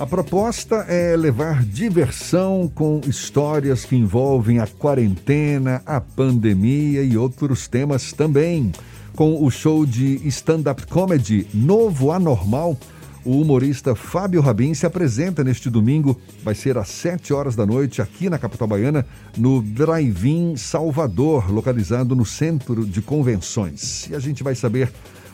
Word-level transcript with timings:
A 0.00 0.06
proposta 0.06 0.76
é 0.88 1.14
levar 1.14 1.62
diversão 1.62 2.72
com 2.74 3.02
histórias 3.06 3.84
que 3.84 3.94
envolvem 3.94 4.58
a 4.58 4.66
quarentena, 4.66 5.82
a 5.84 6.00
pandemia 6.00 7.02
e 7.02 7.18
outros 7.18 7.68
temas 7.68 8.10
também. 8.10 8.72
Com 9.14 9.44
o 9.44 9.50
show 9.50 9.84
de 9.84 10.26
stand-up 10.26 10.86
comedy 10.86 11.46
Novo 11.52 12.12
Anormal, 12.12 12.78
o 13.26 13.42
humorista 13.42 13.94
Fábio 13.94 14.40
Rabin 14.40 14.72
se 14.72 14.86
apresenta 14.86 15.44
neste 15.44 15.68
domingo, 15.68 16.18
vai 16.42 16.54
ser 16.54 16.78
às 16.78 16.88
7 16.88 17.34
horas 17.34 17.54
da 17.54 17.66
noite, 17.66 18.00
aqui 18.00 18.30
na 18.30 18.38
capital 18.38 18.66
baiana, 18.66 19.04
no 19.36 19.60
Drive-In 19.60 20.56
Salvador, 20.56 21.52
localizado 21.52 22.16
no 22.16 22.24
centro 22.24 22.86
de 22.86 23.02
convenções. 23.02 24.08
E 24.08 24.14
a 24.14 24.18
gente 24.18 24.42
vai 24.42 24.54
saber 24.54 24.90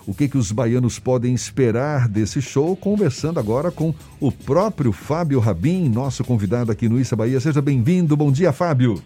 o 0.06 0.14
que, 0.14 0.28
que 0.28 0.38
os 0.38 0.52
baianos 0.52 0.98
podem 0.98 1.34
esperar 1.34 2.08
desse 2.08 2.40
show, 2.40 2.76
conversando 2.76 3.40
agora 3.40 3.72
com 3.72 3.92
o 4.20 4.30
próprio 4.30 4.92
Fábio 4.92 5.40
Rabin, 5.40 5.88
nosso 5.88 6.24
convidado 6.24 6.70
aqui 6.70 6.88
no 6.88 7.00
Issa 7.00 7.16
Bahia. 7.16 7.40
Seja 7.40 7.60
bem-vindo. 7.60 8.16
Bom 8.16 8.30
dia, 8.30 8.52
Fábio. 8.52 9.02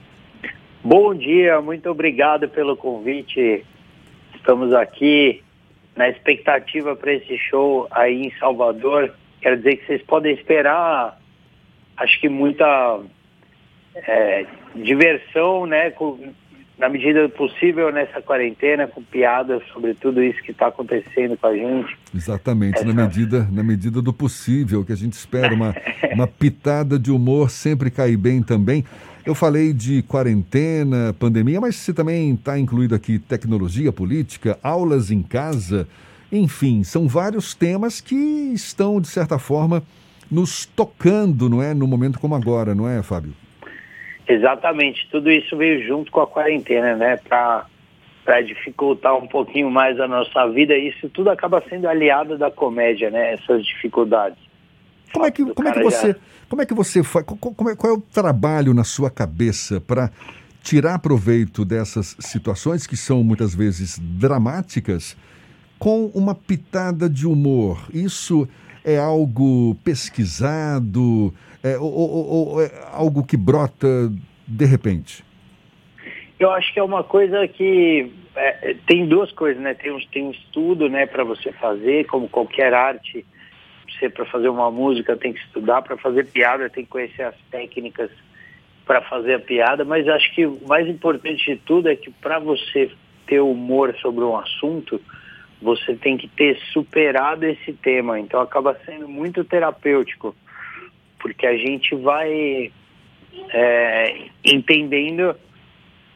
Bom 0.85 1.15
dia, 1.15 1.61
muito 1.61 1.89
obrigado 1.91 2.49
pelo 2.49 2.77
convite. 2.77 3.65
Estamos 4.35 4.73
aqui 4.75 5.43
na 5.97 6.09
expectativa 6.09 6.95
para 6.95 7.15
esse 7.15 7.37
show 7.39 7.87
aí 7.91 8.27
em 8.27 8.33
Salvador. 8.39 9.13
Quero 9.41 9.57
dizer 9.57 9.77
que 9.77 9.87
vocês 9.87 10.03
podem 10.03 10.35
esperar, 10.35 11.19
acho 11.97 12.21
que 12.21 12.29
muita 12.29 13.01
é, 13.95 14.47
diversão, 14.75 15.67
né? 15.67 15.91
Na 16.81 16.89
medida 16.89 17.29
do 17.29 17.29
possível 17.29 17.93
nessa 17.93 18.23
quarentena, 18.23 18.87
com 18.87 19.03
piadas 19.03 19.63
sobre 19.71 19.93
tudo 19.93 20.23
isso 20.23 20.43
que 20.43 20.51
está 20.51 20.69
acontecendo 20.69 21.37
com 21.37 21.47
a 21.47 21.55
gente. 21.55 21.95
Exatamente, 22.15 22.79
Essa... 22.79 22.87
na, 22.87 22.95
medida, 22.95 23.47
na 23.53 23.63
medida 23.63 24.01
do 24.01 24.15
possível, 24.15 24.83
que 24.83 24.91
a 24.91 24.97
gente 24.97 25.13
espera, 25.13 25.55
uma, 25.55 25.77
uma 26.15 26.27
pitada 26.27 26.99
de 26.99 27.13
humor 27.13 27.51
sempre 27.51 27.91
cai 27.91 28.17
bem 28.17 28.43
também. 28.43 28.83
Eu 29.27 29.35
falei 29.35 29.75
de 29.75 30.03
quarentena, 30.05 31.15
pandemia, 31.19 31.61
mas 31.61 31.77
você 31.77 31.93
também 31.93 32.33
está 32.33 32.59
incluído 32.59 32.95
aqui 32.95 33.19
tecnologia, 33.19 33.93
política, 33.93 34.59
aulas 34.63 35.11
em 35.11 35.23
casa, 35.23 35.87
enfim, 36.33 36.83
são 36.83 37.07
vários 37.07 37.53
temas 37.53 38.01
que 38.01 38.15
estão, 38.55 38.99
de 39.03 39.09
certa 39.09 39.39
forma, 39.39 39.83
nos 40.31 40.65
tocando, 40.65 41.51
não 41.51 41.63
é? 41.63 41.75
No 41.75 41.87
momento 41.87 42.19
como 42.19 42.35
agora, 42.35 42.75
não 42.75 42.89
é, 42.89 43.03
Fábio? 43.03 43.35
Exatamente, 44.31 45.09
tudo 45.11 45.31
isso 45.31 45.57
veio 45.57 45.85
junto 45.85 46.13
com 46.13 46.21
a 46.21 46.27
quarentena, 46.27 46.95
né? 46.95 47.17
Para 47.17 48.41
dificultar 48.43 49.17
um 49.17 49.27
pouquinho 49.27 49.69
mais 49.71 49.99
a 49.99 50.07
nossa 50.07 50.47
vida, 50.49 50.77
isso 50.77 51.09
tudo 51.09 51.31
acaba 51.31 51.61
sendo 51.69 51.89
aliado 51.89 52.39
da 52.39 52.51
comédia, 52.51 53.11
né? 53.11 53.35
Essas 53.35 53.67
dificuldades. 53.67 54.39
Como 55.13 55.27
é 55.27 55.31
que, 55.33 55.45
como 55.45 55.69
é 55.69 55.73
que 55.73 55.83
você, 55.83 56.09
já... 56.09 56.17
como 56.49 56.63
é 56.63 56.67
que 56.67 56.75
você 56.75 57.03
faz, 57.03 57.27
qual, 57.27 57.71
é, 57.71 57.75
qual 57.75 57.93
é 57.93 57.97
o 57.97 58.01
trabalho 58.01 58.73
na 58.73 58.85
sua 58.85 59.11
cabeça 59.11 59.81
para 59.81 60.11
tirar 60.63 61.01
proveito 61.01 61.65
dessas 61.65 62.17
situações 62.21 62.87
que 62.87 62.97
são 62.97 63.25
muitas 63.25 63.53
vezes 63.53 63.99
dramáticas 63.99 65.17
com 65.77 66.07
uma 66.15 66.37
pitada 66.37 67.11
de 67.11 67.27
humor? 67.27 67.89
Isso 67.93 68.49
é 68.85 68.99
algo 68.99 69.75
pesquisado? 69.85 71.33
É, 71.63 71.77
ou, 71.79 71.93
ou, 71.93 72.49
ou 72.49 72.63
é 72.63 72.71
algo 72.93 73.25
que 73.25 73.37
brota 73.37 74.11
de 74.47 74.65
repente? 74.65 75.25
Eu 76.39 76.51
acho 76.51 76.73
que 76.73 76.81
é 76.81 76.83
uma 76.83 77.05
coisa 77.05 77.47
que 77.47 78.11
é, 78.35 78.75
tem 78.87 79.07
duas 79.07 79.31
coisas, 79.33 79.63
né? 79.63 79.75
Tem 79.75 79.93
um, 79.93 80.01
tem 80.11 80.25
um 80.25 80.31
estudo, 80.31 80.89
né, 80.89 81.07
para 81.07 81.23
você 81.25 81.53
fazer, 81.53 82.07
como 82.07 82.29
qualquer 82.29 82.73
arte. 82.73 83.25
Você 83.91 84.09
para 84.09 84.25
fazer 84.25 84.49
uma 84.49 84.71
música 84.71 85.17
tem 85.17 85.33
que 85.33 85.41
estudar, 85.41 85.83
para 85.83 85.97
fazer 85.99 86.27
piada 86.27 86.71
tem 86.71 86.85
que 86.85 86.91
conhecer 86.91 87.23
as 87.23 87.35
técnicas 87.51 88.11
para 88.87 89.03
fazer 89.03 89.35
a 89.35 89.41
piada. 89.41 89.85
Mas 89.85 90.09
acho 90.09 90.35
que 90.35 90.47
o 90.47 90.59
mais 90.67 90.89
importante 90.89 91.45
de 91.45 91.57
tudo 91.57 91.89
é 91.89 91.97
que 91.97 92.11
para 92.11 92.39
você 92.39 92.91
ter 93.27 93.41
humor 93.41 93.95
sobre 94.01 94.25
um 94.25 94.37
assunto, 94.37 95.01
você 95.61 95.95
tem 95.95 96.17
que 96.17 96.29
ter 96.29 96.59
superado 96.73 97.45
esse 97.45 97.73
tema. 97.73 98.19
Então 98.19 98.41
acaba 98.41 98.79
sendo 98.85 99.09
muito 99.09 99.45
terapêutico 99.45 100.35
porque 101.21 101.47
a 101.47 101.57
gente 101.57 101.95
vai 101.95 102.73
é, 103.51 104.27
entendendo 104.45 105.37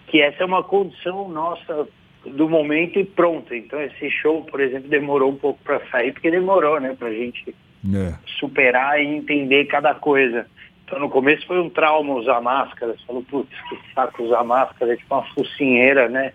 que 0.07 0.21
essa 0.21 0.43
é 0.43 0.47
uma 0.47 0.63
condição 0.63 1.29
nossa 1.29 1.87
do 2.25 2.49
momento 2.49 2.99
e 2.99 3.05
pronto. 3.05 3.55
Então 3.55 3.81
esse 3.81 4.11
show, 4.11 4.43
por 4.45 4.61
exemplo, 4.61 4.89
demorou 4.89 5.31
um 5.31 5.37
pouco 5.37 5.61
para 5.63 5.81
sair, 5.91 6.13
porque 6.13 6.31
demorou, 6.31 6.81
né, 6.81 6.97
para 6.99 7.09
a 7.09 7.13
gente 7.13 7.55
é. 7.95 8.15
superar 8.39 9.01
e 9.01 9.07
entender 9.07 9.67
cada 9.67 9.95
coisa. 9.95 10.47
Então 10.85 10.99
no 10.99 11.11
começo 11.11 11.47
foi 11.47 11.61
um 11.61 11.71
trauma 11.71 12.15
usar 12.15 12.41
máscara, 12.41 12.93
você 12.93 13.05
falou, 13.07 13.23
putz, 13.23 13.51
que 13.69 13.79
saco 13.95 14.23
usar 14.23 14.45
máscara, 14.45 14.93
é 14.93 14.97
tipo 14.97 15.15
uma 15.15 15.25
focinheira, 15.35 16.09
né? 16.09 16.33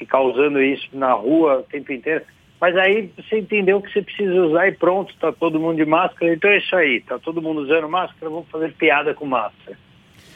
Ficar 0.00 0.22
usando 0.22 0.62
isso 0.62 0.88
na 0.94 1.12
rua 1.12 1.58
o 1.58 1.62
tempo 1.62 1.92
inteiro. 1.92 2.24
Mas 2.58 2.74
aí 2.74 3.12
você 3.16 3.38
entendeu 3.38 3.82
que 3.82 3.92
você 3.92 4.00
precisa 4.00 4.34
usar 4.34 4.66
e 4.66 4.72
pronto, 4.72 5.14
tá 5.20 5.30
todo 5.30 5.60
mundo 5.60 5.76
de 5.76 5.84
máscara, 5.84 6.32
então 6.32 6.50
é 6.50 6.56
isso 6.56 6.74
aí, 6.74 7.00
tá 7.02 7.18
todo 7.18 7.42
mundo 7.42 7.60
usando 7.60 7.86
máscara, 7.86 8.30
vamos 8.30 8.48
fazer 8.48 8.72
piada 8.72 9.12
com 9.14 9.26
máscara. 9.26 9.78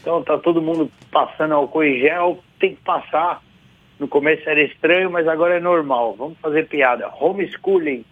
Então 0.00 0.22
tá 0.22 0.36
todo 0.36 0.60
mundo 0.60 0.90
passando 1.10 1.54
álcool 1.54 1.82
em 1.82 1.98
gel, 1.98 2.44
tem 2.60 2.74
que 2.74 2.82
passar. 2.82 3.42
No 3.98 4.06
começo 4.06 4.46
era 4.46 4.62
estranho, 4.62 5.10
mas 5.10 5.26
agora 5.26 5.56
é 5.56 5.60
normal. 5.60 6.14
Vamos 6.14 6.38
fazer 6.40 6.68
piada. 6.68 7.08
Homeschooling. 7.08 8.04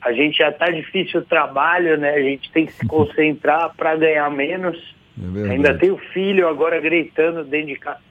A 0.00 0.12
gente 0.12 0.38
já 0.38 0.52
tá 0.52 0.66
difícil 0.66 1.20
o 1.20 1.24
trabalho, 1.24 1.98
né? 1.98 2.10
A 2.10 2.22
gente 2.22 2.52
tem 2.52 2.66
que 2.66 2.72
se 2.72 2.86
concentrar 2.86 3.74
para 3.76 3.96
ganhar 3.96 4.30
menos. 4.30 4.76
É 5.18 5.50
Ainda 5.50 5.76
tem 5.76 5.90
o 5.90 5.98
filho 5.98 6.46
agora 6.46 6.80
gritando 6.80 7.42
dentro 7.42 7.66
de 7.68 7.76
casa. 7.76 8.07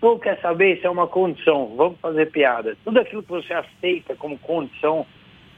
Ou 0.00 0.18
quer 0.18 0.40
saber, 0.40 0.76
isso 0.76 0.86
é 0.86 0.90
uma 0.90 1.06
condição, 1.06 1.74
vamos 1.76 1.98
fazer 2.00 2.30
piada. 2.30 2.76
Tudo 2.84 3.00
aquilo 3.00 3.22
que 3.22 3.30
você 3.30 3.52
aceita 3.52 4.14
como 4.14 4.38
condição, 4.38 5.04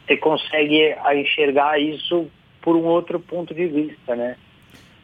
você 0.06 0.16
consegue 0.16 0.94
enxergar 1.14 1.78
isso 1.78 2.26
por 2.62 2.74
um 2.74 2.84
outro 2.84 3.20
ponto 3.20 3.54
de 3.54 3.66
vista, 3.66 4.16
né? 4.16 4.36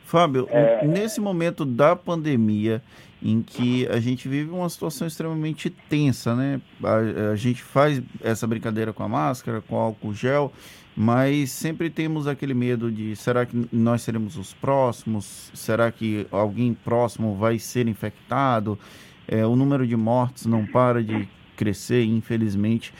Fábio, 0.04 0.46
é... 0.50 0.86
nesse 0.86 1.20
momento 1.20 1.64
da 1.64 1.96
pandemia, 1.96 2.80
em 3.22 3.42
que 3.42 3.86
a 3.88 3.98
gente 3.98 4.28
vive 4.28 4.50
uma 4.50 4.68
situação 4.68 5.06
extremamente 5.06 5.68
tensa, 5.68 6.34
né? 6.34 6.60
A, 6.82 7.32
a, 7.32 7.36
gente 7.36 7.62
faz 7.62 8.00
essa 8.22 8.46
brincadeira 8.46 8.92
com 8.92 9.02
a 9.02 9.08
máscara, 9.08 9.60
com 9.60 9.74
álcool 9.76 10.14
gel, 10.14 10.52
mas 10.94 11.50
sempre 11.50 11.90
temos 11.90 12.26
aquele 12.26 12.54
medo 12.54 12.90
de 12.90 13.16
será 13.16 13.44
que 13.44 13.68
nós 13.72 14.02
seremos 14.02 14.36
os 14.36 14.54
próximos? 14.54 15.50
Será 15.52 15.90
que 15.90 16.26
alguém 16.30 16.72
próximo 16.72 17.34
vai 17.34 17.58
ser 17.58 17.88
infectado? 17.88 18.78
É, 19.28 19.44
o 19.46 19.56
número 19.56 19.86
de 19.86 19.96
mortes 19.96 20.46
não 20.46 20.66
para 20.66 21.02
de 21.02 21.28
crescer, 21.56 22.04
infelizmente. 22.04 22.92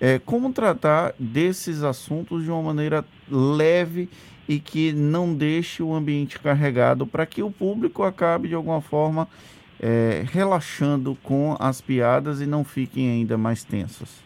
É, 0.00 0.18
como 0.18 0.52
tratar 0.52 1.14
desses 1.18 1.82
assuntos 1.82 2.44
de 2.44 2.50
uma 2.50 2.62
maneira 2.62 3.04
leve 3.30 4.08
e 4.48 4.58
que 4.58 4.92
não 4.92 5.34
deixe 5.34 5.82
o 5.82 5.92
ambiente 5.92 6.38
carregado 6.38 7.06
para 7.06 7.26
que 7.26 7.42
o 7.42 7.50
público 7.50 8.02
acabe 8.02 8.48
de 8.48 8.54
alguma 8.54 8.80
forma 8.80 9.28
é, 9.80 10.24
relaxando 10.32 11.16
com 11.22 11.56
as 11.60 11.80
piadas 11.80 12.40
e 12.40 12.46
não 12.46 12.64
fiquem 12.64 13.10
ainda 13.10 13.36
mais 13.36 13.62
tensos? 13.62 14.22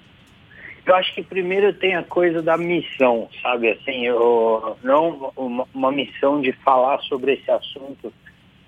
Eu 0.84 0.94
acho 0.96 1.14
que 1.14 1.22
primeiro 1.22 1.72
tem 1.72 1.94
a 1.94 2.02
coisa 2.02 2.42
da 2.42 2.56
missão, 2.56 3.28
sabe? 3.40 3.70
Assim, 3.70 4.04
eu, 4.04 4.76
não 4.82 5.32
uma, 5.36 5.66
uma 5.72 5.92
missão 5.92 6.40
de 6.40 6.52
falar 6.52 6.98
sobre 7.02 7.34
esse 7.34 7.50
assunto 7.50 8.12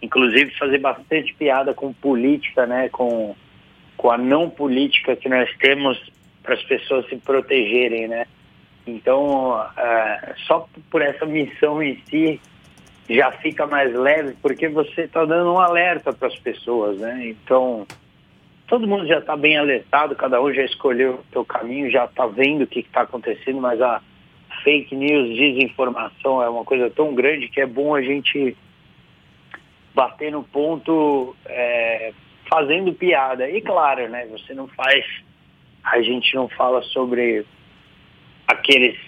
inclusive 0.04 0.50
fazer 0.58 0.78
bastante 0.78 1.34
piada 1.34 1.72
com 1.72 1.92
política, 1.92 2.66
né, 2.66 2.88
com, 2.90 3.34
com 3.96 4.10
a 4.10 4.18
não 4.18 4.50
política 4.50 5.16
que 5.16 5.28
nós 5.28 5.48
temos 5.58 5.98
para 6.42 6.54
as 6.54 6.62
pessoas 6.62 7.08
se 7.08 7.16
protegerem, 7.16 8.08
né. 8.08 8.26
Então, 8.86 9.52
uh, 9.52 10.34
só 10.46 10.68
por 10.90 11.00
essa 11.00 11.24
missão 11.24 11.82
em 11.82 11.98
si 12.08 12.40
já 13.08 13.32
fica 13.32 13.66
mais 13.66 13.94
leve, 13.94 14.34
porque 14.42 14.68
você 14.68 15.02
está 15.02 15.24
dando 15.24 15.52
um 15.52 15.58
alerta 15.58 16.12
para 16.12 16.28
as 16.28 16.38
pessoas, 16.38 16.98
né. 16.98 17.28
Então, 17.28 17.86
todo 18.66 18.86
mundo 18.86 19.06
já 19.06 19.18
está 19.18 19.36
bem 19.36 19.56
alertado, 19.56 20.14
cada 20.14 20.40
um 20.42 20.52
já 20.52 20.64
escolheu 20.64 21.14
o 21.14 21.32
seu 21.32 21.44
caminho, 21.44 21.90
já 21.90 22.04
está 22.04 22.26
vendo 22.26 22.62
o 22.62 22.66
que 22.66 22.80
está 22.80 23.02
acontecendo, 23.02 23.60
mas 23.60 23.80
a 23.80 24.02
fake 24.62 24.94
news, 24.94 25.36
desinformação 25.36 26.42
é 26.42 26.48
uma 26.48 26.64
coisa 26.64 26.90
tão 26.90 27.14
grande 27.14 27.48
que 27.48 27.60
é 27.60 27.66
bom 27.66 27.94
a 27.94 28.02
gente 28.02 28.56
bater 29.94 30.32
no 30.32 30.42
ponto 30.42 31.36
é, 31.46 32.12
fazendo 32.50 32.92
piada. 32.92 33.48
E 33.48 33.60
claro, 33.60 34.08
né, 34.08 34.26
você 34.26 34.52
não 34.52 34.66
faz, 34.68 35.04
a 35.84 36.00
gente 36.02 36.34
não 36.34 36.48
fala 36.48 36.82
sobre 36.82 37.46
aqueles 38.46 38.98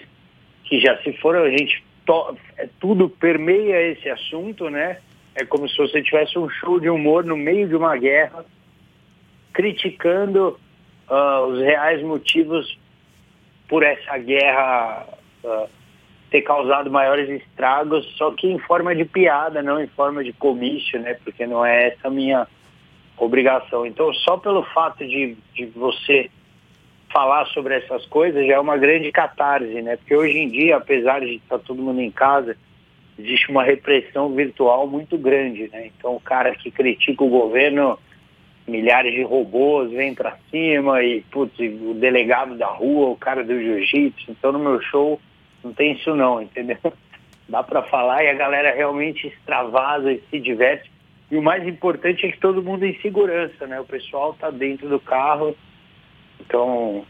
que 0.63 0.79
já 0.79 0.97
se 1.01 1.13
foram, 1.13 1.43
a 1.43 1.49
gente 1.49 1.83
to, 2.05 2.37
é, 2.57 2.67
tudo 2.79 3.09
permeia 3.09 3.91
esse 3.91 4.09
assunto, 4.09 4.69
né? 4.69 4.99
É 5.35 5.45
como 5.45 5.69
se 5.69 5.77
você 5.77 6.01
tivesse 6.01 6.37
um 6.39 6.49
show 6.49 6.79
de 6.79 6.89
humor 6.89 7.23
no 7.23 7.37
meio 7.37 7.67
de 7.67 7.75
uma 7.75 7.95
guerra, 7.95 8.43
criticando 9.53 10.59
uh, 11.09 11.45
os 11.47 11.59
reais 11.61 12.01
motivos 12.01 12.77
por 13.67 13.83
essa 13.83 14.17
guerra 14.17 15.05
uh, 15.43 15.69
ter 16.29 16.41
causado 16.41 16.91
maiores 16.91 17.29
estragos, 17.29 18.05
só 18.17 18.31
que 18.31 18.47
em 18.47 18.59
forma 18.59 18.95
de 18.95 19.05
piada, 19.05 19.61
não 19.61 19.81
em 19.81 19.87
forma 19.87 20.23
de 20.23 20.33
comício, 20.33 20.99
né? 20.99 21.15
Porque 21.23 21.45
não 21.45 21.65
é 21.65 21.87
essa 21.87 22.07
a 22.07 22.11
minha 22.11 22.47
obrigação. 23.17 23.85
Então, 23.85 24.13
só 24.13 24.37
pelo 24.37 24.63
fato 24.63 25.05
de, 25.05 25.37
de 25.53 25.65
você 25.67 26.29
falar 27.11 27.45
sobre 27.47 27.75
essas 27.75 28.05
coisas 28.07 28.45
já 28.45 28.55
é 28.55 28.59
uma 28.59 28.77
grande 28.77 29.11
catarse, 29.11 29.81
né? 29.81 29.95
Porque 29.95 30.15
hoje 30.15 30.37
em 30.37 30.49
dia, 30.49 30.77
apesar 30.77 31.21
de 31.21 31.35
estar 31.35 31.59
todo 31.59 31.81
mundo 31.81 32.01
em 32.01 32.11
casa, 32.11 32.57
existe 33.17 33.49
uma 33.49 33.63
repressão 33.63 34.29
virtual 34.33 34.85
muito 34.87 35.17
grande, 35.17 35.69
né? 35.69 35.87
Então, 35.97 36.15
o 36.15 36.19
cara 36.21 36.53
que 36.55 36.69
critica 36.69 37.23
o 37.23 37.29
governo, 37.29 37.97
milhares 38.67 39.13
de 39.13 39.23
robôs 39.23 39.89
vêm 39.91 40.13
para 40.13 40.37
cima 40.51 41.01
e, 41.01 41.21
putz, 41.31 41.57
o 41.57 41.93
delegado 41.93 42.55
da 42.57 42.67
rua, 42.67 43.09
o 43.09 43.15
cara 43.15 43.43
do 43.43 43.57
jiu-jitsu. 43.57 44.31
Então, 44.31 44.51
no 44.51 44.59
meu 44.59 44.81
show 44.81 45.19
não 45.63 45.73
tem 45.73 45.93
isso 45.93 46.15
não, 46.15 46.41
entendeu? 46.41 46.77
Dá 47.49 47.63
para 47.63 47.83
falar 47.83 48.23
e 48.23 48.29
a 48.29 48.33
galera 48.33 48.75
realmente 48.75 49.27
extravasa 49.27 50.11
e 50.11 50.21
se 50.29 50.39
diverte. 50.39 50.91
E 51.31 51.37
o 51.37 51.41
mais 51.41 51.65
importante 51.67 52.25
é 52.25 52.31
que 52.31 52.39
todo 52.39 52.63
mundo 52.63 52.85
em 52.85 52.99
segurança, 53.01 53.67
né? 53.67 53.79
O 53.79 53.85
pessoal 53.85 54.33
tá 54.33 54.49
dentro 54.49 54.87
do 54.87 54.99
carro. 54.99 55.55
Então, 56.39 57.05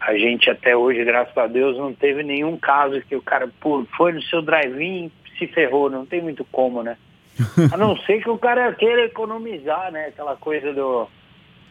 a 0.00 0.16
gente 0.16 0.50
até 0.50 0.76
hoje, 0.76 1.04
graças 1.04 1.36
a 1.36 1.46
Deus, 1.46 1.76
não 1.76 1.92
teve 1.92 2.22
nenhum 2.22 2.56
caso 2.56 3.00
que 3.02 3.16
o 3.16 3.22
cara 3.22 3.48
pô, 3.60 3.84
foi 3.96 4.12
no 4.12 4.22
seu 4.22 4.42
drive-in 4.42 5.10
se 5.38 5.46
ferrou. 5.48 5.90
Não 5.90 6.04
tem 6.04 6.22
muito 6.22 6.44
como, 6.46 6.82
né? 6.82 6.96
A 7.72 7.76
não 7.76 7.96
ser 7.98 8.22
que 8.22 8.30
o 8.30 8.38
cara 8.38 8.72
queira 8.74 9.04
economizar, 9.04 9.92
né? 9.92 10.06
Aquela 10.06 10.36
coisa 10.36 10.72
do... 10.72 11.08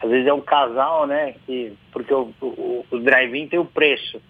Às 0.00 0.10
vezes 0.10 0.26
é 0.26 0.32
um 0.32 0.40
casal, 0.40 1.06
né? 1.06 1.34
Que, 1.46 1.72
porque 1.90 2.12
o, 2.12 2.32
o, 2.40 2.84
o 2.90 2.98
drive-in 2.98 3.48
tem 3.48 3.58
o 3.58 3.64
preço. 3.64 4.20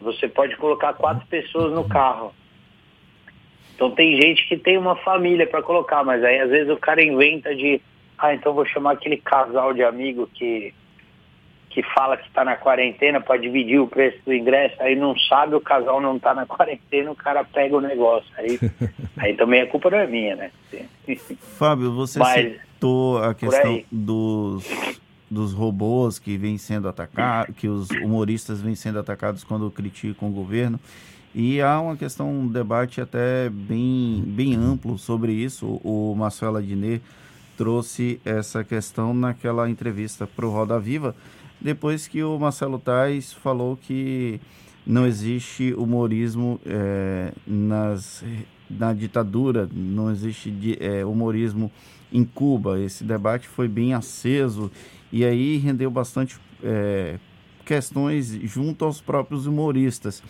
Você 0.00 0.28
pode 0.28 0.56
colocar 0.56 0.94
quatro 0.94 1.26
pessoas 1.26 1.72
no 1.72 1.88
carro. 1.88 2.34
Então 3.74 3.90
tem 3.90 4.20
gente 4.20 4.48
que 4.48 4.56
tem 4.56 4.78
uma 4.78 4.96
família 4.96 5.46
para 5.46 5.62
colocar, 5.62 6.02
mas 6.02 6.24
aí 6.24 6.40
às 6.40 6.50
vezes 6.50 6.72
o 6.72 6.78
cara 6.78 7.04
inventa 7.04 7.54
de, 7.54 7.80
ah, 8.18 8.34
então 8.34 8.54
vou 8.54 8.64
chamar 8.64 8.92
aquele 8.92 9.18
casal 9.18 9.72
de 9.74 9.82
amigo 9.82 10.28
que 10.32 10.72
que 11.76 11.82
fala 11.82 12.16
que 12.16 12.26
está 12.26 12.42
na 12.42 12.56
quarentena 12.56 13.20
para 13.20 13.36
dividir 13.36 13.78
o 13.78 13.86
preço 13.86 14.18
do 14.24 14.32
ingresso, 14.32 14.74
aí 14.80 14.96
não 14.96 15.14
sabe, 15.28 15.54
o 15.54 15.60
casal 15.60 16.00
não 16.00 16.16
está 16.16 16.32
na 16.32 16.46
quarentena, 16.48 17.10
o 17.10 17.14
cara 17.14 17.44
pega 17.44 17.76
o 17.76 17.82
negócio. 17.82 18.30
Aí, 18.38 18.58
aí 19.18 19.34
também 19.34 19.60
a 19.60 19.66
culpa 19.66 19.90
não 19.90 19.98
é 19.98 20.06
minha, 20.06 20.36
né? 20.36 20.50
Fábio, 21.58 21.92
você 21.92 22.18
mas, 22.18 22.58
citou 22.62 23.22
a 23.22 23.34
questão 23.34 23.82
dos 23.92 24.64
dos 25.30 25.52
robôs 25.52 26.18
que 26.18 26.36
vêm 26.36 26.56
sendo 26.56 26.88
atacados, 26.88 27.54
que 27.56 27.68
os 27.68 27.90
humoristas 27.90 28.60
vêm 28.60 28.74
sendo 28.74 28.98
atacados 28.98 29.44
quando 29.44 29.70
criticam 29.70 30.28
o 30.28 30.32
governo. 30.32 30.78
E 31.34 31.60
há 31.60 31.80
uma 31.80 31.96
questão, 31.96 32.32
um 32.32 32.48
debate 32.48 33.00
até 33.00 33.50
bem, 33.50 34.22
bem 34.26 34.54
amplo 34.54 34.96
sobre 34.96 35.32
isso. 35.32 35.80
O 35.84 36.14
Marcelo 36.16 36.56
Adnet 36.56 37.02
trouxe 37.56 38.20
essa 38.24 38.62
questão 38.64 39.12
naquela 39.12 39.68
entrevista 39.68 40.26
para 40.26 40.46
o 40.46 40.50
Roda 40.50 40.78
Viva, 40.78 41.14
depois 41.60 42.06
que 42.06 42.22
o 42.22 42.38
Marcelo 42.38 42.78
Tais 42.78 43.32
falou 43.32 43.76
que 43.76 44.40
não 44.86 45.06
existe 45.06 45.74
humorismo 45.74 46.60
é, 46.64 47.32
nas, 47.46 48.24
na 48.70 48.92
ditadura, 48.92 49.68
não 49.72 50.10
existe 50.10 50.76
é, 50.80 51.04
humorismo 51.04 51.70
em 52.12 52.24
Cuba. 52.24 52.78
Esse 52.78 53.02
debate 53.04 53.48
foi 53.48 53.68
bem 53.68 53.94
aceso 53.94 54.70
e 55.16 55.24
aí 55.24 55.56
rendeu 55.56 55.90
bastante 55.90 56.36
é, 56.62 57.16
questões 57.64 58.28
junto 58.44 58.84
aos 58.84 59.00
próprios 59.00 59.46
humoristas. 59.46 60.22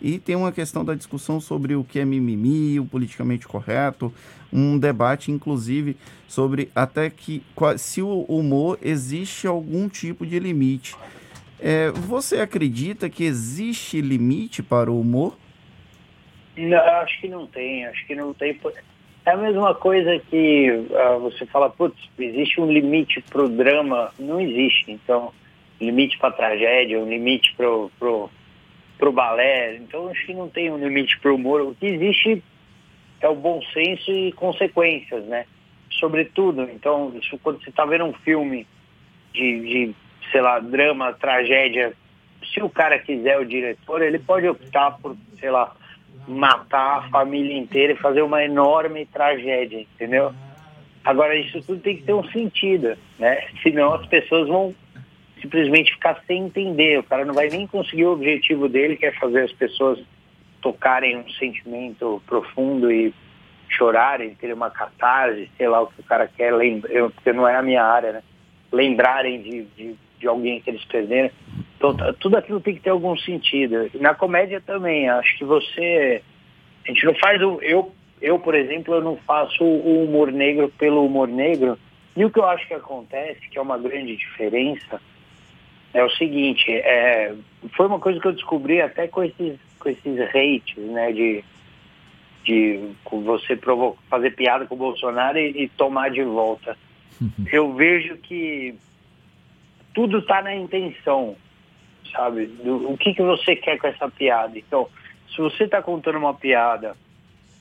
E 0.00 0.20
tem 0.20 0.36
uma 0.36 0.52
questão 0.52 0.84
da 0.84 0.94
discussão 0.94 1.40
sobre 1.40 1.74
o 1.74 1.82
que 1.82 1.98
é 1.98 2.04
mimimi, 2.04 2.78
o 2.78 2.86
politicamente 2.86 3.48
correto, 3.48 4.14
um 4.52 4.78
debate, 4.78 5.32
inclusive, 5.32 5.96
sobre 6.28 6.70
até 6.76 7.10
que 7.10 7.42
se 7.76 8.00
o 8.02 8.22
humor 8.28 8.78
existe 8.80 9.48
algum 9.48 9.88
tipo 9.88 10.24
de 10.24 10.38
limite. 10.38 10.94
É, 11.58 11.90
você 11.90 12.38
acredita 12.38 13.10
que 13.10 13.24
existe 13.24 14.00
limite 14.00 14.62
para 14.62 14.92
o 14.92 15.00
humor? 15.00 15.36
Não, 16.56 16.78
acho 16.78 17.20
que 17.20 17.26
não 17.26 17.48
tem, 17.48 17.84
acho 17.84 18.06
que 18.06 18.14
não 18.14 18.32
tem. 18.32 18.56
É 19.24 19.32
a 19.32 19.36
mesma 19.36 19.74
coisa 19.74 20.18
que 20.18 20.70
uh, 20.70 21.20
você 21.20 21.44
fala, 21.46 21.68
putz, 21.68 21.98
existe 22.18 22.60
um 22.60 22.70
limite 22.70 23.22
para 23.22 23.42
o 23.42 23.48
drama, 23.48 24.12
não 24.18 24.40
existe. 24.40 24.90
Então, 24.90 25.32
limite 25.80 26.18
para 26.18 26.32
tragédia, 26.32 26.98
um 26.98 27.08
limite 27.08 27.54
para 27.56 27.66
pro, 27.98 28.30
pro 28.98 29.12
balé. 29.12 29.76
Então, 29.76 30.08
acho 30.08 30.24
que 30.24 30.34
não 30.34 30.48
tem 30.48 30.70
um 30.70 30.78
limite 30.78 31.18
para 31.20 31.32
o 31.32 31.34
humor. 31.34 31.60
O 31.60 31.74
que 31.74 31.86
existe 31.86 32.42
é 33.20 33.28
o 33.28 33.34
bom 33.34 33.60
senso 33.74 34.10
e 34.10 34.32
consequências, 34.32 35.24
né? 35.26 35.44
Sobretudo, 35.98 36.62
então, 36.62 37.12
isso, 37.20 37.38
quando 37.42 37.62
você 37.62 37.68
está 37.68 37.84
vendo 37.84 38.04
um 38.04 38.12
filme 38.12 38.66
de, 39.34 39.60
de, 39.60 39.94
sei 40.32 40.40
lá, 40.40 40.58
drama, 40.58 41.12
tragédia, 41.12 41.92
se 42.52 42.62
o 42.62 42.70
cara 42.70 42.98
quiser, 42.98 43.38
o 43.38 43.44
diretor, 43.44 44.00
ele 44.00 44.18
pode 44.18 44.48
optar 44.48 44.92
por, 44.92 45.14
sei 45.38 45.50
lá, 45.50 45.74
matar 46.26 46.98
a 46.98 47.08
família 47.08 47.56
inteira 47.56 47.92
e 47.92 47.96
fazer 47.96 48.22
uma 48.22 48.44
enorme 48.44 49.06
tragédia, 49.06 49.80
entendeu? 49.80 50.32
Agora, 51.04 51.34
isso 51.34 51.60
tudo 51.62 51.80
tem 51.80 51.96
que 51.96 52.02
ter 52.02 52.12
um 52.12 52.24
sentido, 52.24 52.96
né? 53.18 53.46
Senão 53.62 53.94
as 53.94 54.06
pessoas 54.06 54.48
vão 54.48 54.74
simplesmente 55.40 55.92
ficar 55.92 56.22
sem 56.26 56.44
entender. 56.44 56.98
O 56.98 57.02
cara 57.02 57.24
não 57.24 57.34
vai 57.34 57.48
nem 57.48 57.66
conseguir 57.66 58.04
o 58.04 58.12
objetivo 58.12 58.68
dele, 58.68 58.96
que 58.96 59.06
é 59.06 59.12
fazer 59.12 59.44
as 59.44 59.52
pessoas 59.52 59.98
tocarem 60.60 61.16
um 61.16 61.28
sentimento 61.30 62.22
profundo 62.26 62.92
e 62.92 63.14
chorarem, 63.68 64.34
terem 64.34 64.54
uma 64.54 64.70
catarse, 64.70 65.50
sei 65.56 65.68
lá 65.68 65.80
o 65.80 65.86
que 65.86 66.00
o 66.00 66.04
cara 66.04 66.28
quer, 66.28 66.52
lembrar, 66.52 66.90
porque 67.10 67.32
não 67.32 67.48
é 67.48 67.56
a 67.56 67.62
minha 67.62 67.82
área, 67.82 68.12
né? 68.12 68.22
Lembrarem 68.70 69.40
de, 69.40 69.64
de, 69.76 69.94
de 70.18 70.26
alguém 70.26 70.60
que 70.60 70.70
eles 70.70 70.84
perderam. 70.84 71.30
Então, 71.80 71.96
tudo 72.20 72.36
aquilo 72.36 72.60
tem 72.60 72.74
que 72.74 72.82
ter 72.82 72.90
algum 72.90 73.16
sentido. 73.16 73.90
Na 73.94 74.14
comédia 74.14 74.60
também, 74.60 75.08
acho 75.08 75.38
que 75.38 75.44
você. 75.46 76.22
A 76.84 76.88
gente 76.92 77.06
não 77.06 77.14
faz 77.14 77.40
o. 77.40 77.58
Eu, 77.62 77.90
eu, 78.20 78.38
por 78.38 78.54
exemplo, 78.54 78.92
eu 78.92 79.00
não 79.00 79.16
faço 79.16 79.64
o 79.64 80.04
humor 80.04 80.30
negro 80.30 80.70
pelo 80.76 81.06
humor 81.06 81.26
negro. 81.26 81.78
E 82.14 82.22
o 82.22 82.30
que 82.30 82.38
eu 82.38 82.44
acho 82.44 82.66
que 82.68 82.74
acontece, 82.74 83.48
que 83.48 83.56
é 83.56 83.62
uma 83.62 83.78
grande 83.78 84.14
diferença, 84.14 85.00
é 85.94 86.04
o 86.04 86.10
seguinte: 86.10 86.70
é, 86.70 87.34
foi 87.74 87.86
uma 87.86 87.98
coisa 87.98 88.20
que 88.20 88.28
eu 88.28 88.34
descobri 88.34 88.82
até 88.82 89.08
com 89.08 89.24
esses, 89.24 89.58
com 89.78 89.88
esses 89.88 90.20
hates, 90.20 90.76
né? 90.76 91.12
De, 91.12 91.42
de 92.44 92.90
você 93.10 93.56
provocar, 93.56 94.02
fazer 94.10 94.32
piada 94.32 94.66
com 94.66 94.74
o 94.74 94.78
Bolsonaro 94.78 95.38
e, 95.38 95.62
e 95.62 95.68
tomar 95.70 96.10
de 96.10 96.22
volta. 96.22 96.76
Eu 97.50 97.72
vejo 97.72 98.18
que 98.18 98.74
tudo 99.94 100.18
está 100.18 100.42
na 100.42 100.54
intenção 100.54 101.36
sabe? 102.10 102.46
Do, 102.46 102.90
o 102.90 102.96
que, 102.96 103.14
que 103.14 103.22
você 103.22 103.56
quer 103.56 103.78
com 103.78 103.86
essa 103.86 104.08
piada. 104.08 104.58
Então, 104.58 104.88
se 105.34 105.38
você 105.38 105.64
está 105.64 105.82
contando 105.82 106.18
uma 106.18 106.34
piada 106.34 106.96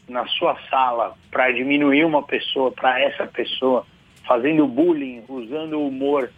na 0.08 0.25
sua 0.27 0.58
sala 0.70 1.15
para 1.32 1.51
diminuir 1.51 2.03
uma 2.03 2.24
pessoa, 2.24 2.72
para 2.72 3.00
essa 3.00 3.27
pessoa, 3.27 3.86
fazendo 4.27 4.68
bullying, 4.68 5.24
usando 5.27 5.79
o 5.79 5.88
humor 5.88 6.32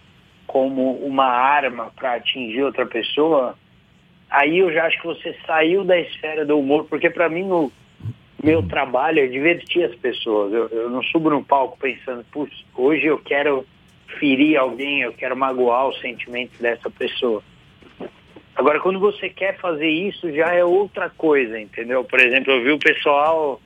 como 0.45 0.93
uma 0.97 1.25
arma 1.25 1.91
para 1.95 2.15
atingir 2.15 2.63
outra 2.63 2.85
pessoa, 2.85 3.57
aí 4.29 4.59
eu 4.59 4.71
já 4.73 4.85
acho 4.85 4.99
que 4.99 5.07
você 5.07 5.35
saiu 5.45 5.83
da 5.83 5.97
esfera 5.97 6.45
do 6.45 6.59
humor, 6.59 6.85
porque 6.85 7.09
para 7.09 7.29
mim 7.29 7.49
o 7.49 7.71
meu 8.43 8.61
trabalho 8.67 9.19
é 9.19 9.27
divertir 9.27 9.85
as 9.85 9.95
pessoas. 9.95 10.51
Eu, 10.51 10.67
eu 10.69 10.89
não 10.89 11.01
subo 11.03 11.29
no 11.29 11.43
palco 11.43 11.77
pensando, 11.79 12.25
hoje 12.75 13.05
eu 13.05 13.17
quero 13.19 13.65
ferir 14.19 14.57
alguém, 14.57 15.01
eu 15.01 15.13
quero 15.13 15.37
magoar 15.37 15.87
os 15.87 15.99
sentimentos 16.01 16.57
dessa 16.59 16.89
pessoa. 16.89 17.41
Agora, 18.61 18.79
quando 18.79 18.99
você 18.99 19.27
quer 19.27 19.57
fazer 19.57 19.89
isso, 19.89 20.31
já 20.31 20.53
é 20.53 20.63
outra 20.63 21.09
coisa, 21.09 21.59
entendeu? 21.59 22.03
Por 22.03 22.19
exemplo, 22.19 22.53
eu 22.53 22.63
vi 22.63 22.69
o 22.69 22.77
pessoal 22.77 23.59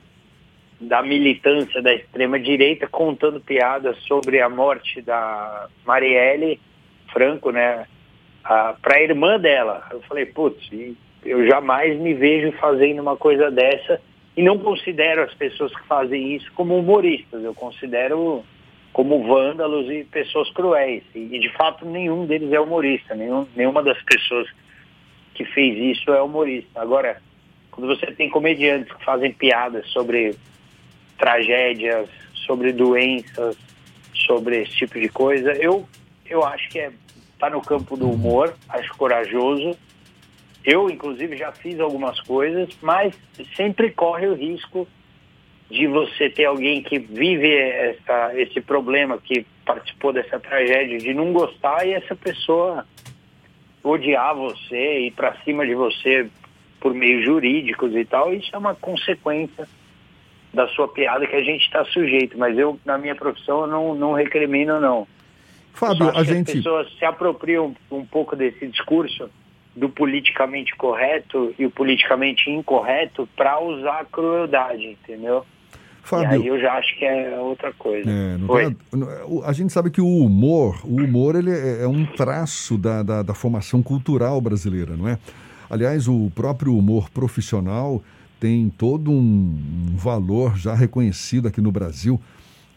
da 0.80 1.02
militância 1.02 1.82
da 1.82 1.92
extrema-direita 1.92 2.86
contando 2.86 3.38
piadas 3.38 3.98
sobre 4.04 4.40
a 4.40 4.48
morte 4.48 5.02
da 5.02 5.68
Marielle 5.84 6.58
Franco, 7.12 7.50
né? 7.50 7.86
Para 8.42 8.96
a 8.96 9.02
irmã 9.02 9.38
dela. 9.38 9.86
Eu 9.90 10.00
falei, 10.00 10.24
putz, 10.24 10.66
eu 11.22 11.46
jamais 11.46 12.00
me 12.00 12.14
vejo 12.14 12.52
fazendo 12.52 13.02
uma 13.02 13.18
coisa 13.18 13.50
dessa 13.50 14.00
e 14.34 14.42
não 14.42 14.58
considero 14.58 15.24
as 15.24 15.34
pessoas 15.34 15.76
que 15.76 15.86
fazem 15.86 16.36
isso 16.36 16.50
como 16.54 16.74
humoristas. 16.74 17.44
Eu 17.44 17.54
considero 17.54 18.42
como 18.94 19.24
vândalos 19.24 19.90
e 19.90 20.04
pessoas 20.04 20.50
cruéis. 20.52 21.02
E, 21.14 21.38
de 21.38 21.50
fato, 21.50 21.84
nenhum 21.84 22.24
deles 22.24 22.50
é 22.50 22.58
humorista. 22.58 23.14
Nenhum, 23.14 23.46
nenhuma 23.54 23.82
das 23.82 24.02
pessoas 24.02 24.48
que 25.36 25.44
fez 25.44 25.96
isso 25.98 26.10
é 26.10 26.22
humorista. 26.22 26.80
Agora, 26.80 27.20
quando 27.70 27.88
você 27.88 28.06
tem 28.06 28.30
comediantes 28.30 28.92
que 28.92 29.04
fazem 29.04 29.32
piadas 29.32 29.86
sobre 29.88 30.34
tragédias, 31.18 32.08
sobre 32.46 32.72
doenças, 32.72 33.56
sobre 34.26 34.62
esse 34.62 34.72
tipo 34.72 34.98
de 34.98 35.08
coisa, 35.08 35.52
eu, 35.52 35.86
eu 36.28 36.44
acho 36.44 36.68
que 36.70 36.78
é 36.78 36.90
tá 37.38 37.50
no 37.50 37.60
campo 37.60 37.96
do 37.98 38.10
humor, 38.10 38.54
acho 38.68 38.96
corajoso. 38.96 39.76
Eu, 40.64 40.88
inclusive, 40.88 41.36
já 41.36 41.52
fiz 41.52 41.78
algumas 41.78 42.18
coisas, 42.20 42.70
mas 42.80 43.14
sempre 43.54 43.90
corre 43.90 44.26
o 44.26 44.34
risco 44.34 44.88
de 45.70 45.86
você 45.86 46.30
ter 46.30 46.46
alguém 46.46 46.82
que 46.82 46.98
vive 46.98 47.54
essa, 47.54 48.32
esse 48.40 48.60
problema, 48.60 49.18
que 49.18 49.46
participou 49.64 50.12
dessa 50.12 50.40
tragédia, 50.40 50.98
de 50.98 51.12
não 51.12 51.32
gostar 51.32 51.86
e 51.86 51.92
essa 51.92 52.16
pessoa 52.16 52.86
odiar 53.88 54.34
você, 54.34 55.06
ir 55.06 55.12
para 55.12 55.36
cima 55.44 55.66
de 55.66 55.74
você 55.74 56.28
por 56.80 56.92
meios 56.92 57.24
jurídicos 57.24 57.94
e 57.94 58.04
tal, 58.04 58.32
isso 58.32 58.50
é 58.52 58.58
uma 58.58 58.74
consequência 58.74 59.68
da 60.52 60.66
sua 60.68 60.88
piada 60.88 61.26
que 61.26 61.36
a 61.36 61.42
gente 61.42 61.64
está 61.64 61.84
sujeito. 61.86 62.38
Mas 62.38 62.58
eu, 62.58 62.78
na 62.84 62.98
minha 62.98 63.14
profissão, 63.14 63.62
eu 63.62 63.66
não, 63.66 63.94
não 63.94 64.12
recrimino, 64.12 64.80
não. 64.80 65.06
Fábio, 65.72 66.08
a 66.16 66.24
gente. 66.24 66.50
As 66.50 66.56
pessoas 66.56 66.92
se 66.98 67.04
apropriam 67.04 67.74
um 67.90 68.04
pouco 68.04 68.34
desse 68.34 68.66
discurso 68.66 69.30
do 69.74 69.90
politicamente 69.90 70.74
correto 70.74 71.54
e 71.58 71.66
o 71.66 71.70
politicamente 71.70 72.50
incorreto 72.50 73.28
para 73.36 73.60
usar 73.60 74.00
a 74.00 74.04
crueldade, 74.06 74.86
entendeu? 74.86 75.44
Fábio, 76.06 76.38
e 76.38 76.42
aí 76.42 76.46
eu 76.46 76.60
já 76.60 76.74
acho 76.74 76.96
que 76.96 77.04
é 77.04 77.36
outra 77.36 77.72
coisa. 77.72 78.08
É, 78.08 78.36
a 79.44 79.52
gente 79.52 79.72
sabe 79.72 79.90
que 79.90 80.00
o 80.00 80.06
humor, 80.06 80.80
o 80.84 81.02
humor 81.02 81.34
ele 81.34 81.50
é, 81.50 81.82
é 81.82 81.88
um 81.88 82.06
traço 82.06 82.78
da, 82.78 83.02
da, 83.02 83.22
da, 83.22 83.34
formação 83.34 83.82
cultural 83.82 84.40
brasileira, 84.40 84.96
não 84.96 85.08
é? 85.08 85.18
Aliás, 85.68 86.06
o 86.06 86.30
próprio 86.32 86.78
humor 86.78 87.10
profissional 87.10 88.00
tem 88.38 88.68
todo 88.68 89.10
um 89.10 89.58
valor 89.96 90.56
já 90.56 90.74
reconhecido 90.74 91.48
aqui 91.48 91.60
no 91.60 91.72
Brasil, 91.72 92.20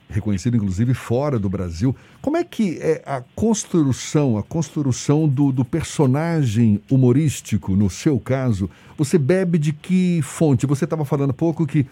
reconhecido 0.09 0.57
inclusive 0.57 0.95
fora 0.95 1.37
do 1.37 1.47
Brasil. 1.47 1.95
Como 2.23 2.35
é 2.35 2.43
que 2.43 2.79
é 2.81 3.03
a 3.05 3.21
construção, 3.35 4.39
a 4.39 4.43
construção 4.43 5.27
do, 5.27 5.51
do 5.51 5.63
personagem 5.63 6.81
humorístico, 6.89 7.75
no 7.75 7.91
seu 7.91 8.19
caso? 8.19 8.67
Você 8.97 9.19
bebe 9.19 9.59
de 9.59 9.71
que 9.71 10.19
fonte? 10.23 10.65
Você 10.65 10.85
estava 10.85 11.05
falando 11.05 11.29
há 11.29 11.33
pouco 11.33 11.67
que 11.67 11.85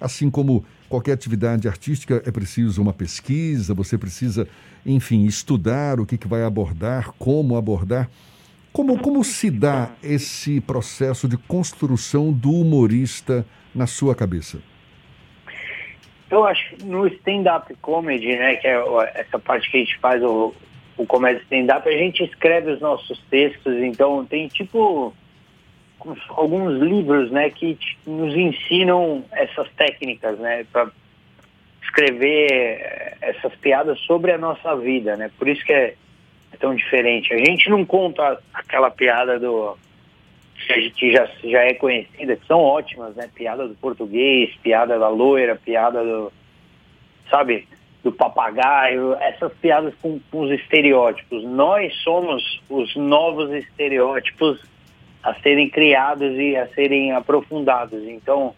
Assim 0.00 0.30
como 0.30 0.64
qualquer 0.88 1.12
atividade 1.12 1.66
artística, 1.66 2.22
é 2.26 2.30
preciso 2.30 2.82
uma 2.82 2.92
pesquisa, 2.92 3.74
você 3.74 3.96
precisa, 3.96 4.46
enfim, 4.84 5.24
estudar 5.24 5.98
o 5.98 6.06
que, 6.06 6.18
que 6.18 6.28
vai 6.28 6.42
abordar, 6.42 7.12
como 7.18 7.56
abordar. 7.56 8.08
Como, 8.72 8.98
como 8.98 9.24
se 9.24 9.50
dá 9.50 9.90
esse 10.02 10.60
processo 10.60 11.26
de 11.26 11.38
construção 11.38 12.30
do 12.30 12.50
humorista 12.50 13.46
na 13.74 13.86
sua 13.86 14.14
cabeça? 14.14 14.58
Eu 16.30 16.44
acho 16.44 16.76
que 16.76 16.84
no 16.84 17.06
stand-up 17.06 17.74
comedy, 17.80 18.36
né, 18.36 18.56
que 18.56 18.66
é 18.66 18.76
essa 19.14 19.38
parte 19.38 19.70
que 19.70 19.78
a 19.78 19.80
gente 19.80 19.98
faz 19.98 20.22
o, 20.22 20.52
o 20.96 21.06
comédia 21.06 21.40
stand-up, 21.44 21.88
a 21.88 21.92
gente 21.92 22.22
escreve 22.24 22.72
os 22.72 22.80
nossos 22.80 23.18
textos, 23.30 23.74
então 23.76 24.26
tem 24.26 24.48
tipo 24.48 25.14
alguns 26.30 26.80
livros, 26.80 27.30
né, 27.30 27.50
que 27.50 27.78
nos 28.06 28.34
ensinam 28.34 29.24
essas 29.32 29.68
técnicas, 29.72 30.38
né, 30.38 30.64
para 30.72 30.90
escrever 31.82 32.50
eh, 32.50 33.16
essas 33.20 33.54
piadas 33.56 33.98
sobre 34.00 34.32
a 34.32 34.38
nossa 34.38 34.76
vida, 34.76 35.16
né? 35.16 35.30
Por 35.38 35.48
isso 35.48 35.64
que 35.64 35.72
é, 35.72 35.94
é 36.52 36.56
tão 36.58 36.74
diferente. 36.74 37.32
A 37.32 37.38
gente 37.38 37.70
não 37.70 37.84
conta 37.84 38.38
aquela 38.52 38.90
piada 38.90 39.38
do 39.38 39.76
que 40.66 40.72
a 40.72 40.80
gente 40.80 41.12
já, 41.12 41.28
já 41.44 41.62
é 41.62 41.74
conhecida, 41.74 42.36
que 42.36 42.46
são 42.46 42.60
ótimas, 42.60 43.14
né? 43.14 43.30
Piada 43.34 43.68
do 43.68 43.74
português, 43.74 44.54
piada 44.62 44.98
da 44.98 45.08
loira, 45.08 45.56
piada 45.56 46.02
do, 46.02 46.32
sabe, 47.30 47.68
do 48.02 48.12
papagaio, 48.12 49.14
essas 49.14 49.52
piadas 49.54 49.94
com, 50.02 50.20
com 50.30 50.40
os 50.40 50.50
estereótipos. 50.50 51.44
Nós 51.44 51.94
somos 52.02 52.60
os 52.68 52.94
novos 52.96 53.52
estereótipos 53.52 54.60
a 55.26 55.34
serem 55.42 55.68
criados 55.68 56.38
e 56.38 56.56
a 56.56 56.68
serem 56.68 57.10
aprofundados. 57.10 58.00
Então, 58.04 58.54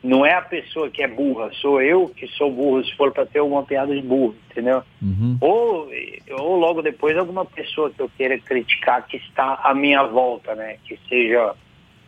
não 0.00 0.24
é 0.24 0.32
a 0.32 0.42
pessoa 0.42 0.88
que 0.88 1.02
é 1.02 1.08
burra, 1.08 1.50
sou 1.54 1.82
eu 1.82 2.08
que 2.08 2.28
sou 2.28 2.52
burro, 2.52 2.84
se 2.84 2.94
for 2.94 3.10
para 3.10 3.26
ter 3.26 3.40
alguma 3.40 3.64
piada 3.64 3.92
de 3.92 4.00
burro, 4.00 4.36
entendeu? 4.48 4.82
Uhum. 5.02 5.36
Ou, 5.40 5.88
ou 6.38 6.56
logo 6.56 6.82
depois 6.82 7.18
alguma 7.18 7.44
pessoa 7.44 7.90
que 7.90 8.00
eu 8.00 8.08
queira 8.16 8.38
criticar 8.38 9.04
que 9.08 9.16
está 9.16 9.58
à 9.64 9.74
minha 9.74 10.04
volta, 10.04 10.54
né? 10.54 10.76
Que 10.84 10.96
seja 11.08 11.52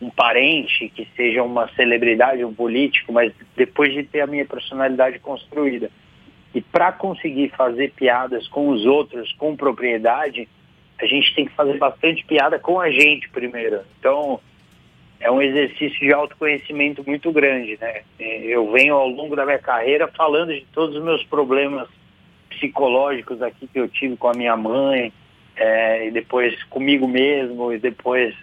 um 0.01 0.09
parente, 0.09 0.87
que 0.89 1.05
seja 1.17 1.43
uma 1.43 1.67
celebridade, 1.73 2.45
um 2.45 2.53
político, 2.53 3.11
mas 3.11 3.33
depois 3.57 3.91
de 3.93 4.03
ter 4.03 4.21
a 4.21 4.27
minha 4.27 4.45
personalidade 4.45 5.19
construída. 5.19 5.91
E 6.55 6.61
para 6.61 6.93
conseguir 6.93 7.49
fazer 7.57 7.91
piadas 7.91 8.47
com 8.47 8.69
os 8.69 8.85
outros 8.85 9.33
com 9.33 9.53
propriedade, 9.57 10.47
a 10.99 11.05
gente 11.05 11.33
tem 11.35 11.45
que 11.45 11.53
fazer 11.53 11.77
bastante 11.77 12.25
piada 12.25 12.57
com 12.59 12.79
a 12.79 12.89
gente 12.89 13.29
primeiro. 13.29 13.81
Então, 13.99 14.39
é 15.19 15.31
um 15.31 15.41
exercício 15.41 15.99
de 15.99 16.13
autoconhecimento 16.13 17.03
muito 17.05 17.31
grande, 17.31 17.77
né? 17.79 18.01
Eu 18.19 18.71
venho 18.71 18.95
ao 18.95 19.07
longo 19.07 19.35
da 19.35 19.45
minha 19.45 19.59
carreira 19.59 20.07
falando 20.07 20.53
de 20.53 20.65
todos 20.73 20.95
os 20.95 21.03
meus 21.03 21.23
problemas 21.23 21.87
psicológicos 22.49 23.41
aqui 23.41 23.67
que 23.67 23.79
eu 23.79 23.87
tive 23.87 24.15
com 24.17 24.29
a 24.29 24.33
minha 24.33 24.55
mãe, 24.55 25.11
é, 25.55 26.07
e 26.07 26.11
depois 26.11 26.61
comigo 26.65 27.07
mesmo, 27.07 27.73
e 27.73 27.79
depois 27.79 28.35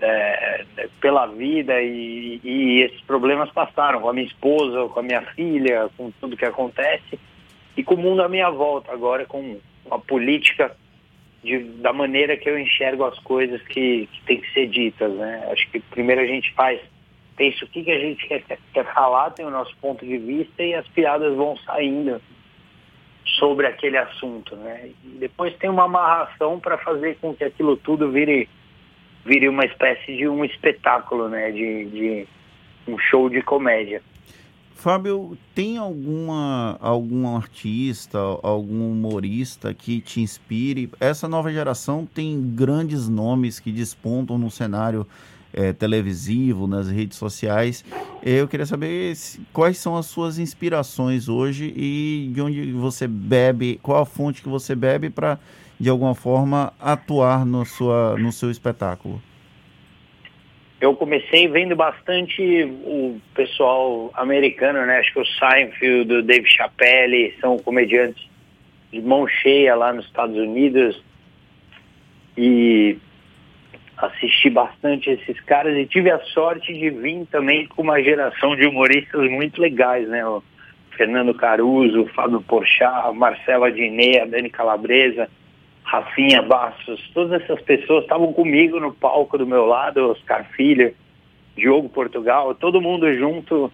é, 0.00 0.64
pela 1.00 1.26
vida, 1.26 1.80
e, 1.80 2.40
e 2.42 2.82
esses 2.82 3.00
problemas 3.02 3.50
passaram 3.50 4.00
com 4.00 4.08
a 4.08 4.12
minha 4.12 4.26
esposa, 4.26 4.88
com 4.88 5.00
a 5.00 5.02
minha 5.02 5.22
filha, 5.22 5.88
com 5.96 6.10
tudo 6.20 6.36
que 6.36 6.44
acontece, 6.44 7.18
e 7.76 7.82
com 7.82 7.94
o 7.94 7.98
mundo 7.98 8.22
à 8.22 8.28
minha 8.28 8.50
volta 8.50 8.92
agora, 8.92 9.24
com 9.24 9.58
a 9.90 9.98
política 9.98 10.76
de, 11.42 11.58
da 11.80 11.92
maneira 11.92 12.36
que 12.36 12.48
eu 12.48 12.58
enxergo 12.58 13.04
as 13.04 13.18
coisas 13.20 13.60
que, 13.62 14.08
que 14.12 14.22
tem 14.24 14.40
que 14.40 14.52
ser 14.52 14.68
ditas, 14.68 15.12
né? 15.12 15.48
Acho 15.50 15.68
que 15.70 15.80
primeiro 15.80 16.20
a 16.20 16.26
gente 16.26 16.52
faz, 16.54 16.80
pensa 17.36 17.64
o 17.64 17.68
que, 17.68 17.84
que 17.84 17.90
a 17.90 17.98
gente 17.98 18.26
quer, 18.26 18.42
quer 18.72 18.92
falar, 18.92 19.30
tem 19.30 19.46
o 19.46 19.50
nosso 19.50 19.76
ponto 19.76 20.04
de 20.04 20.18
vista 20.18 20.62
e 20.62 20.74
as 20.74 20.86
piadas 20.88 21.34
vão 21.36 21.56
saindo 21.58 22.20
sobre 23.38 23.66
aquele 23.66 23.98
assunto, 23.98 24.56
né? 24.56 24.90
E 25.04 25.08
depois 25.18 25.54
tem 25.56 25.70
uma 25.70 25.84
amarração 25.84 26.58
para 26.58 26.78
fazer 26.78 27.16
com 27.20 27.34
que 27.34 27.44
aquilo 27.44 27.76
tudo 27.76 28.10
vire, 28.10 28.48
vire 29.24 29.48
uma 29.48 29.64
espécie 29.64 30.16
de 30.16 30.28
um 30.28 30.44
espetáculo, 30.44 31.28
né? 31.28 31.50
De, 31.52 31.84
de 31.86 32.26
um 32.88 32.98
show 32.98 33.28
de 33.28 33.42
comédia. 33.42 34.02
Fábio, 34.78 35.36
tem 35.56 35.76
alguma 35.76 36.78
algum 36.80 37.36
artista, 37.36 38.16
algum 38.44 38.92
humorista 38.92 39.74
que 39.74 40.00
te 40.00 40.20
inspire? 40.20 40.88
Essa 41.00 41.26
nova 41.26 41.52
geração 41.52 42.06
tem 42.06 42.40
grandes 42.54 43.08
nomes 43.08 43.58
que 43.58 43.72
despontam 43.72 44.38
no 44.38 44.48
cenário 44.52 45.04
é, 45.52 45.72
televisivo, 45.72 46.68
nas 46.68 46.88
redes 46.88 47.18
sociais. 47.18 47.84
Eu 48.22 48.46
queria 48.46 48.66
saber 48.66 49.16
quais 49.52 49.78
são 49.78 49.96
as 49.96 50.06
suas 50.06 50.38
inspirações 50.38 51.28
hoje 51.28 51.74
e 51.76 52.30
de 52.32 52.40
onde 52.40 52.70
você 52.70 53.08
bebe, 53.08 53.80
qual 53.82 54.00
a 54.00 54.06
fonte 54.06 54.42
que 54.42 54.48
você 54.48 54.76
bebe 54.76 55.10
para, 55.10 55.40
de 55.78 55.88
alguma 55.88 56.14
forma, 56.14 56.72
atuar 56.78 57.44
no, 57.44 57.66
sua, 57.66 58.16
no 58.16 58.30
seu 58.30 58.48
espetáculo 58.48 59.20
eu 60.80 60.94
comecei 60.94 61.48
vendo 61.48 61.74
bastante 61.74 62.40
o 62.84 63.20
pessoal 63.34 64.10
americano, 64.14 64.86
né? 64.86 64.98
Acho 64.98 65.12
que 65.12 65.20
o 65.20 65.26
Seinfeld, 65.26 66.12
o 66.12 66.22
Dave 66.22 66.48
Chappelle 66.48 67.34
são 67.40 67.58
comediantes 67.58 68.28
de 68.92 69.00
mão 69.00 69.26
cheia 69.26 69.74
lá 69.74 69.92
nos 69.92 70.06
Estados 70.06 70.36
Unidos. 70.36 71.02
E 72.36 72.96
assisti 73.96 74.48
bastante 74.48 75.10
esses 75.10 75.40
caras 75.40 75.76
e 75.76 75.84
tive 75.84 76.08
a 76.10 76.20
sorte 76.20 76.72
de 76.72 76.90
vir 76.90 77.26
também 77.26 77.66
com 77.66 77.82
uma 77.82 78.00
geração 78.00 78.54
de 78.54 78.64
humoristas 78.64 79.28
muito 79.28 79.60
legais, 79.60 80.08
né? 80.08 80.24
O 80.24 80.42
Fernando 80.92 81.34
Caruso, 81.34 82.02
o 82.02 82.08
Fábio 82.08 82.40
Porchat, 82.42 83.12
Marcela 83.14 83.72
Diné, 83.72 84.20
a 84.20 84.26
Dani 84.26 84.48
Calabresa. 84.48 85.28
Rafinha 85.88 86.42
Bastos, 86.42 87.00
todas 87.14 87.40
essas 87.40 87.62
pessoas 87.62 88.02
estavam 88.02 88.30
comigo 88.30 88.78
no 88.78 88.92
palco 88.92 89.38
do 89.38 89.46
meu 89.46 89.64
lado, 89.64 90.10
Oscar 90.10 90.44
Filho, 90.50 90.94
Diogo 91.56 91.88
Portugal, 91.88 92.54
todo 92.54 92.78
mundo 92.78 93.10
junto 93.14 93.72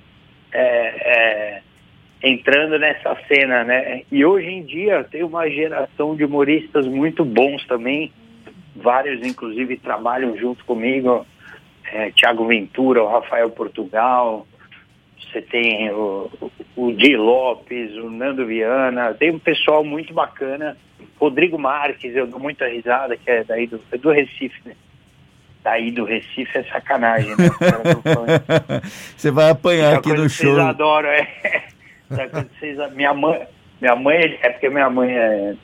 é, 0.53 0.61
é, 0.63 1.63
entrando 2.23 2.79
nessa 2.79 3.17
cena, 3.27 3.65
né? 3.65 4.03
E 4.13 4.25
hoje 4.25 4.49
em 4.49 4.63
dia 4.63 5.03
tem 5.03 5.25
uma 5.25 5.51
geração 5.51 6.15
de 6.15 6.25
humoristas 6.25 6.87
muito 6.87 7.25
bons 7.25 7.67
também, 7.67 8.13
vários 8.77 9.27
inclusive 9.27 9.77
trabalham 9.79 10.37
junto 10.37 10.65
comigo, 10.65 11.27
é, 11.93 12.13
Tiago 12.13 12.47
Ventura, 12.47 13.03
o 13.03 13.09
Rafael 13.09 13.51
Portugal, 13.51 14.47
você 15.19 15.43
tem 15.43 15.91
o, 15.91 16.31
o 16.77 16.93
Di 16.93 17.17
Lopes, 17.17 17.97
o 17.97 18.11
Nando 18.11 18.47
Viana, 18.47 19.15
tem 19.15 19.31
um 19.31 19.39
pessoal 19.39 19.85
muito 19.85 20.13
bacana 20.13 20.77
Rodrigo 21.19 21.59
Marques, 21.59 22.15
eu 22.15 22.27
dou 22.27 22.41
muita 22.41 22.67
risada, 22.69 23.17
que 23.17 23.31
é 23.31 23.45
daí 23.45 23.67
do, 23.67 23.81
é 23.91 23.97
do 23.97 24.11
Recife, 24.11 24.61
né? 24.65 24.75
Daí 25.63 25.91
do 25.91 26.05
Recife 26.05 26.59
é 26.59 26.63
sacanagem, 26.65 27.31
né? 27.31 27.49
Você 29.17 29.31
vai 29.31 29.51
apanhar 29.51 29.95
aqui 29.95 30.13
no 30.13 30.29
show. 30.29 30.55
Vocês 30.55 30.59
adoram, 30.59 31.09
é. 31.09 31.29
Vocês, 32.59 32.93
minha 32.93 33.15
mãe, 33.15 33.47
minha 33.81 33.97
mãe, 33.97 34.39
é 34.43 34.51
porque 34.51 34.69
minha 34.69 34.91
mãe 34.91 35.17
é, 35.17 35.55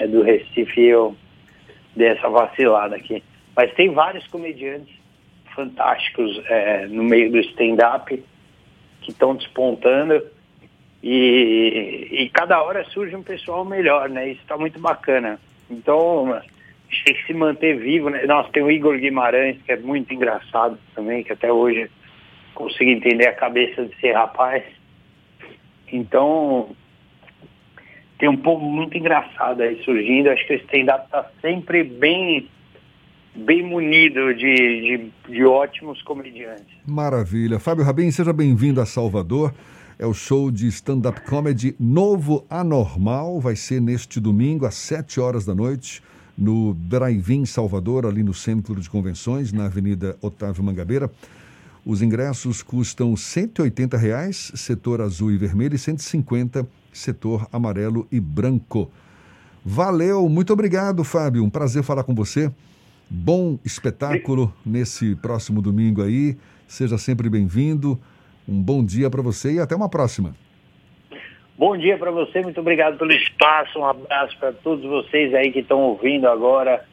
é 0.00 0.06
do 0.06 0.22
Recife 0.22 0.80
e 0.80 0.86
eu 0.86 1.14
dei 1.94 2.08
essa 2.08 2.28
vacilada 2.28 2.96
aqui. 2.96 3.22
Mas 3.54 3.72
tem 3.74 3.92
vários 3.92 4.26
comediantes 4.28 4.94
fantásticos 5.54 6.42
é, 6.46 6.86
no 6.86 7.04
meio 7.04 7.30
do 7.30 7.38
stand-up 7.38 8.24
que 9.04 9.12
estão 9.12 9.34
despontando 9.34 10.22
e, 11.02 12.08
e, 12.10 12.30
cada 12.30 12.62
hora 12.62 12.82
surge 12.84 13.14
um 13.14 13.22
pessoal 13.22 13.62
melhor, 13.62 14.08
né? 14.08 14.30
Isso 14.30 14.40
está 14.40 14.56
muito 14.56 14.80
bacana. 14.80 15.38
Então, 15.70 16.40
tem 17.04 17.14
que 17.14 17.26
se 17.26 17.34
manter 17.34 17.78
vivo, 17.78 18.08
né? 18.08 18.24
Nossa, 18.24 18.50
tem 18.50 18.62
o 18.62 18.70
Igor 18.70 18.98
Guimarães, 18.98 19.60
que 19.62 19.72
é 19.72 19.76
muito 19.76 20.14
engraçado 20.14 20.78
também, 20.94 21.22
que 21.22 21.32
até 21.32 21.52
hoje 21.52 21.90
consigo 22.54 22.90
entender 22.90 23.26
a 23.26 23.34
cabeça 23.34 23.84
desse 23.84 24.12
rapaz. 24.12 24.64
Então, 25.92 26.74
tem 28.18 28.28
um 28.28 28.36
povo 28.38 28.64
muito 28.64 28.96
engraçado 28.96 29.60
aí 29.60 29.82
surgindo. 29.84 30.30
Acho 30.30 30.46
que 30.46 30.54
o 30.54 30.56
stand-up 30.56 31.04
está 31.04 31.30
sempre 31.42 31.84
bem 31.84 32.48
bem 33.34 33.62
munido 33.62 34.34
de, 34.34 34.54
de, 34.54 35.12
de, 35.28 35.44
ótimos 35.44 36.00
comediantes. 36.02 36.66
Maravilha. 36.86 37.58
Fábio 37.58 37.84
Rabin, 37.84 38.10
seja 38.10 38.32
bem-vindo 38.32 38.80
a 38.80 38.86
Salvador. 38.86 39.52
É 39.98 40.06
o 40.06 40.14
show 40.14 40.50
de 40.50 40.66
stand-up 40.68 41.20
comedy 41.22 41.74
Novo 41.78 42.44
Anormal. 42.50 43.40
Vai 43.40 43.56
ser 43.56 43.80
neste 43.80 44.20
domingo, 44.20 44.66
às 44.66 44.74
7 44.74 45.20
horas 45.20 45.44
da 45.44 45.54
noite, 45.54 46.02
no 46.36 46.74
Drive-In 46.74 47.44
Salvador, 47.44 48.06
ali 48.06 48.22
no 48.22 48.34
Centro 48.34 48.80
de 48.80 48.90
Convenções, 48.90 49.52
na 49.52 49.66
Avenida 49.66 50.16
Otávio 50.20 50.62
Mangabeira. 50.64 51.10
Os 51.86 52.02
ingressos 52.02 52.62
custam 52.62 53.16
180 53.16 53.96
reais, 53.96 54.52
setor 54.54 55.00
azul 55.00 55.30
e 55.30 55.36
vermelho, 55.36 55.74
e 55.74 55.78
150 55.78 56.66
setor 56.94 57.46
amarelo 57.52 58.06
e 58.10 58.20
branco. 58.20 58.90
Valeu, 59.64 60.28
muito 60.28 60.52
obrigado, 60.52 61.02
Fábio. 61.04 61.42
Um 61.42 61.50
prazer 61.50 61.82
falar 61.82 62.04
com 62.04 62.14
você. 62.14 62.50
Bom 63.08 63.58
espetáculo 63.64 64.52
nesse 64.64 65.14
próximo 65.16 65.60
domingo 65.60 66.02
aí. 66.02 66.36
Seja 66.66 66.98
sempre 66.98 67.28
bem-vindo. 67.28 67.98
Um 68.48 68.62
bom 68.62 68.84
dia 68.84 69.08
para 69.10 69.22
você 69.22 69.54
e 69.54 69.60
até 69.60 69.74
uma 69.74 69.88
próxima. 69.88 70.34
Bom 71.56 71.76
dia 71.76 71.96
para 71.96 72.10
você, 72.10 72.42
muito 72.42 72.60
obrigado 72.60 72.98
pelo 72.98 73.12
espaço. 73.12 73.78
Um 73.78 73.86
abraço 73.86 74.36
para 74.38 74.52
todos 74.52 74.84
vocês 74.84 75.32
aí 75.34 75.52
que 75.52 75.60
estão 75.60 75.80
ouvindo 75.80 76.28
agora, 76.28 76.84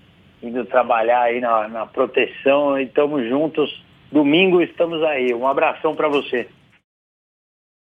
indo 0.42 0.64
trabalhar 0.66 1.22
aí 1.22 1.40
na, 1.42 1.68
na 1.68 1.86
proteção. 1.86 2.80
E 2.80 2.84
estamos 2.84 3.28
juntos. 3.28 3.84
Domingo 4.12 4.62
estamos 4.62 5.02
aí. 5.04 5.34
Um 5.34 5.48
abração 5.48 5.96
para 5.96 6.08
você. 6.08 6.48